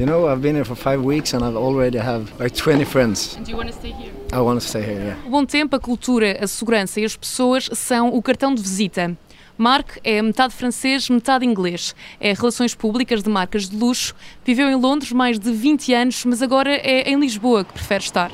You 0.00 0.06
know, 0.06 0.26
I've 0.26 0.40
been 0.40 0.54
here 0.54 0.64
for 0.64 0.74
five 0.74 1.04
weeks 1.04 1.34
and 1.34 1.44
I've 1.44 1.58
already 1.58 1.98
have 1.98 2.32
like 2.40 2.54
20 2.54 2.86
friends. 2.86 3.36
And 3.36 3.44
do 3.44 3.50
you 3.50 3.56
want 3.58 3.68
to 3.68 3.74
stay 3.74 3.92
here? 3.92 4.10
I 4.32 4.40
want 4.40 4.58
to 4.58 4.66
stay 4.66 4.80
here, 4.80 4.98
yeah. 4.98 5.26
O 5.26 5.28
bom 5.28 5.44
tempo, 5.44 5.76
a 5.76 5.78
cultura, 5.78 6.38
a 6.42 6.46
segurança 6.46 6.98
e 7.02 7.04
as 7.04 7.14
pessoas 7.14 7.68
são 7.74 8.08
o 8.08 8.22
cartão 8.22 8.54
de 8.54 8.62
visita. 8.62 9.14
Mark 9.58 9.98
é 10.02 10.22
metade 10.22 10.54
francês, 10.54 11.10
metade 11.10 11.44
inglês. 11.44 11.94
É 12.18 12.32
relações 12.32 12.74
públicas 12.74 13.22
de 13.22 13.28
marcas 13.28 13.68
de 13.68 13.76
luxo. 13.76 14.14
Viveu 14.42 14.70
em 14.70 14.74
Londres 14.74 15.12
mais 15.12 15.38
de 15.38 15.52
20 15.52 15.92
anos, 15.92 16.24
mas 16.24 16.40
agora 16.40 16.70
é 16.70 17.10
em 17.10 17.20
Lisboa 17.20 17.62
que 17.62 17.74
prefere 17.74 18.02
estar. 18.02 18.30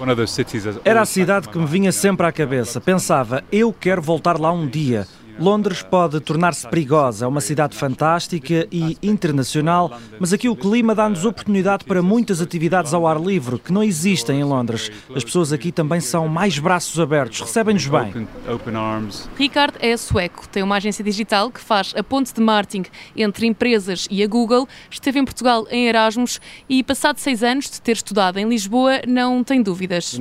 Era 0.85 1.01
a 1.01 1.05
cidade 1.05 1.49
que 1.49 1.59
me 1.59 1.67
vinha 1.67 1.91
sempre 1.91 2.29
à 2.29 2.31
cabeça. 2.31 2.81
Pensava, 2.81 3.43
eu 3.51 3.73
quero 3.73 4.01
voltar 4.01 4.39
lá 4.39 4.53
um 4.53 4.69
dia. 4.69 5.05
Londres 5.39 5.83
pode 5.83 6.19
tornar-se 6.21 6.67
perigosa, 6.69 7.25
é 7.25 7.29
uma 7.29 7.41
cidade 7.41 7.77
fantástica 7.77 8.67
e 8.73 8.97
internacional, 9.03 9.99
mas 10.19 10.33
aqui 10.33 10.49
o 10.49 10.57
clima 10.57 10.95
dá-nos 10.95 11.25
oportunidade 11.25 11.85
para 11.85 12.03
muitas 12.03 12.41
atividades 12.41 12.95
ao 12.95 13.07
ar 13.07 13.21
livre 13.21 13.59
que 13.59 13.73
não 13.73 13.83
existem 13.83 14.41
em 14.41 14.45
Londres. 14.45 14.91
As 15.15 15.23
pessoas 15.23 15.53
aqui 15.53 15.71
também 15.71 16.01
são 16.01 16.27
mais 16.27 16.59
braços 16.59 16.99
abertos, 16.99 17.41
recebem-nos 17.41 17.87
bem. 17.87 18.27
Ricard 19.37 19.75
é 19.81 19.97
sueco, 19.97 20.49
tem 20.49 20.63
uma 20.63 20.77
agência 20.77 21.05
digital 21.05 21.51
que 21.51 21.61
faz 21.61 21.93
a 21.97 22.03
ponte 22.03 22.33
de 22.33 22.41
marketing 22.41 22.85
entre 23.15 23.47
empresas 23.47 24.09
e 24.11 24.23
a 24.23 24.27
Google. 24.27 24.67
Esteve 24.91 25.19
em 25.19 25.25
Portugal 25.25 25.67
em 25.71 25.87
Erasmus 25.87 26.41
e, 26.69 26.83
passado 26.83 27.19
seis 27.19 27.43
anos 27.43 27.69
de 27.71 27.81
ter 27.81 27.93
estudado 27.93 28.39
em 28.39 28.49
Lisboa, 28.49 29.03
não 29.07 29.45
tem 29.45 29.63
dúvidas. 29.63 30.19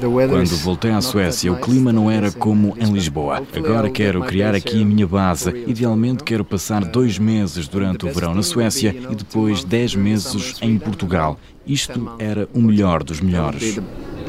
Quando 0.00 0.56
voltei 0.62 0.90
à 0.90 1.00
Suécia, 1.00 1.52
o 1.52 1.56
clima 1.56 1.92
não 1.92 2.10
era 2.10 2.30
como 2.30 2.76
em 2.78 2.92
Lisboa. 2.92 3.42
Agora 3.54 3.89
quero 3.92 4.22
criar 4.22 4.54
aqui 4.54 4.82
a 4.82 4.86
minha 4.86 5.06
base. 5.06 5.50
Idealmente 5.66 6.24
quero 6.24 6.44
passar 6.44 6.84
dois 6.84 7.18
meses 7.18 7.68
durante 7.68 8.06
o 8.06 8.12
verão 8.12 8.34
na 8.34 8.42
Suécia 8.42 8.94
e 9.10 9.14
depois 9.14 9.64
dez 9.64 9.94
meses 9.94 10.56
em 10.62 10.78
Portugal. 10.78 11.38
Isto 11.66 12.10
era 12.18 12.48
o 12.54 12.60
melhor 12.60 13.02
dos 13.02 13.20
melhores. 13.20 13.78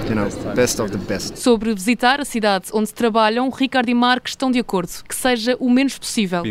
You 0.10 0.16
know, 0.16 0.28
best 0.56 0.82
of 0.82 0.92
the 0.92 0.98
best. 0.98 1.38
Sobre 1.38 1.74
visitar 1.74 2.20
a 2.20 2.26
cidade 2.26 2.68
onde 2.74 2.94
trabalham, 2.94 3.50
Ricardo 3.50 3.90
e 3.90 3.94
Mark 3.94 4.28
estão 4.28 4.52
de 4.52 4.60
acordo, 4.60 4.92
que 5.08 5.16
seja 5.16 5.56
o 5.60 5.70
menos 5.70 5.98
possível. 5.98 6.44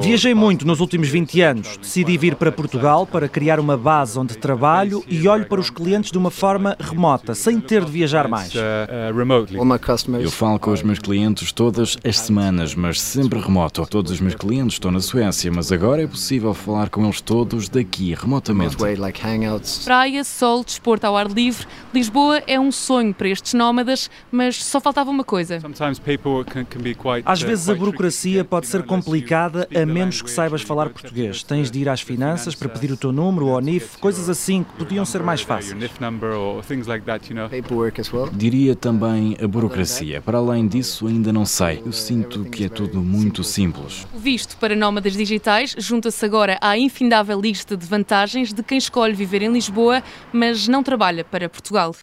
Viajei 0.00 0.34
muito 0.34 0.66
nos 0.66 0.80
últimos 0.80 1.08
20 1.08 1.40
anos. 1.40 1.76
Decidi 1.76 2.16
vir 2.18 2.34
para 2.34 2.50
Portugal 2.50 3.06
para 3.06 3.28
criar 3.28 3.60
uma 3.60 3.76
base 3.76 4.18
onde 4.18 4.36
trabalho 4.36 5.04
e 5.08 5.28
olho 5.28 5.46
para 5.46 5.60
os 5.60 5.70
clientes 5.70 6.10
de 6.10 6.18
uma 6.18 6.30
forma 6.30 6.76
remota, 6.78 7.34
sem 7.34 7.60
ter 7.60 7.84
de 7.84 7.90
viajar 7.90 8.28
mais. 8.28 8.52
My 9.70 9.78
customers. 9.78 10.24
Eu 10.24 10.30
falo 10.30 10.58
com 10.58 10.70
os 10.72 10.82
meus 10.82 10.98
clientes 10.98 11.52
todas 11.52 11.96
as 12.04 12.18
semanas, 12.18 12.74
mas 12.74 13.00
sempre 13.00 13.38
remoto. 13.38 13.86
Todos 13.86 14.12
os 14.12 14.20
meus 14.20 14.34
clientes 14.34 14.74
estão 14.74 14.90
na 14.90 15.00
Suécia, 15.00 15.50
mas 15.52 15.70
agora 15.72 16.02
é 16.02 16.06
possível 16.06 16.54
falar 16.54 16.88
com 16.88 17.04
eles 17.04 17.20
todos 17.20 17.68
daqui, 17.68 18.14
remotamente. 18.14 18.76
Praia, 19.84 20.24
sol, 20.24 20.64
desporto 20.64 21.06
ao 21.06 21.16
ar 21.16 21.28
livre. 21.28 21.66
Lisboa 21.92 22.42
é 22.46 22.58
um 22.58 22.69
sonho 22.72 23.14
para 23.14 23.28
estes 23.28 23.54
nómadas, 23.54 24.10
mas 24.30 24.62
só 24.62 24.80
faltava 24.80 25.10
uma 25.10 25.24
coisa. 25.24 25.60
Às 27.24 27.42
vezes 27.42 27.68
a 27.68 27.74
burocracia 27.74 28.44
pode 28.44 28.66
ser 28.66 28.82
complicada 28.84 29.68
a 29.74 29.86
menos 29.86 30.22
que 30.22 30.30
saibas 30.30 30.62
falar 30.62 30.90
português. 30.90 31.42
Tens 31.42 31.70
de 31.70 31.80
ir 31.80 31.88
às 31.88 32.00
finanças 32.00 32.54
para 32.54 32.68
pedir 32.68 32.92
o 32.92 32.96
teu 32.96 33.12
número, 33.12 33.46
o 33.46 33.60
NIF, 33.60 33.98
coisas 33.98 34.28
assim 34.28 34.62
que 34.64 34.72
podiam 34.74 35.04
ser 35.04 35.22
mais 35.22 35.42
fáceis. 35.42 35.76
Diria 38.32 38.74
também 38.74 39.36
a 39.42 39.46
burocracia. 39.46 40.20
Para 40.20 40.38
além 40.38 40.66
disso, 40.66 41.06
ainda 41.06 41.32
não 41.32 41.44
sei. 41.44 41.82
Eu 41.84 41.92
sinto 41.92 42.44
que 42.44 42.64
é 42.64 42.68
tudo 42.68 43.00
muito 43.00 43.42
simples. 43.44 44.06
O 44.12 44.18
visto 44.18 44.56
para 44.56 44.76
nómadas 44.76 45.12
digitais 45.12 45.74
junta-se 45.78 46.24
agora 46.24 46.58
à 46.60 46.76
infindável 46.76 47.40
lista 47.40 47.76
de 47.76 47.86
vantagens 47.86 48.52
de 48.52 48.62
quem 48.62 48.78
escolhe 48.78 49.14
viver 49.14 49.42
em 49.42 49.52
Lisboa, 49.52 50.02
mas 50.32 50.68
não 50.68 50.82
trabalha 50.82 51.24
para 51.24 51.48
Portugal. 51.48 51.94